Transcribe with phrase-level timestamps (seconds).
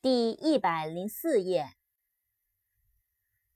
[0.00, 1.76] 第一百零四页。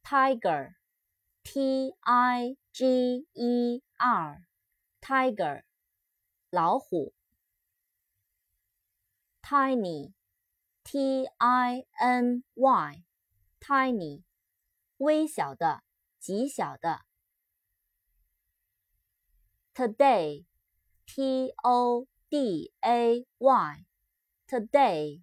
[0.03, 5.64] Tiger，T I G E R，Tiger，
[6.51, 7.15] 老虎。
[9.42, 14.25] Tiny，T I N Y，Tiny，
[14.97, 15.83] 微小的，
[16.19, 17.05] 极小的。
[19.75, 25.23] Today，T O D A Y，Today。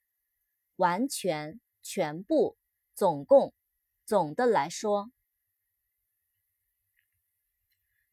[0.75, 2.57] 完全、全部、
[2.93, 3.55] 总共、
[4.05, 5.09] 总的来说。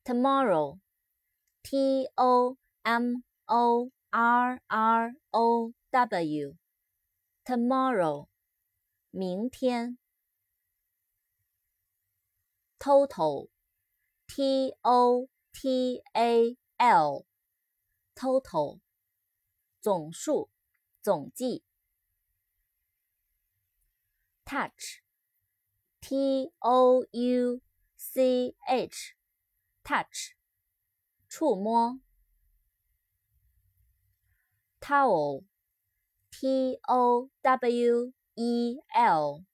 [0.04, 8.28] Tomorrow，T O M O R R O W，Tomorrow，
[9.10, 9.98] 明天。
[12.78, 18.80] Total，T O T A L，Total，
[19.80, 20.50] 总数、
[21.02, 21.64] 总计。
[24.48, 25.02] Touch,
[26.00, 27.60] t o u
[27.98, 29.14] c h,
[29.84, 30.32] touch,
[31.28, 32.00] 触摸。
[34.80, 35.44] towel,
[36.30, 39.44] t o w e l,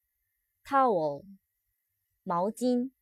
[0.64, 1.24] towel,
[2.22, 2.92] 毛巾。